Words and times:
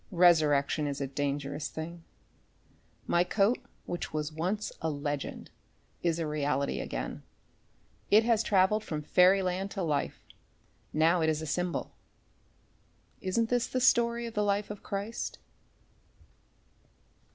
Resurrection 0.09 0.87
is 0.87 0.99
a 0.99 1.05
dangerous 1.05 1.67
thing. 1.67 2.03
My 3.05 3.23
coat 3.23 3.59
which 3.85 4.11
was 4.11 4.31
once 4.31 4.71
a 4.81 4.89
legend 4.89 5.51
is 6.01 6.17
a 6.17 6.25
reality 6.25 6.79
again. 6.79 7.21
It 8.09 8.23
has 8.23 8.41
travelled 8.41 8.83
from 8.83 9.03
fairy 9.03 9.43
land 9.43 9.69
to 9.77 9.83
life. 9.83 10.25
Now 10.91 11.21
it 11.21 11.29
is 11.29 11.43
a 11.43 11.45
symbol. 11.45 11.91
Isn't 13.21 13.49
this 13.49 13.67
the 13.67 13.79
story 13.79 14.25
of 14.25 14.33
the 14.33 14.41
Life 14.41 14.71
of 14.71 14.81
Christ? 14.81 15.37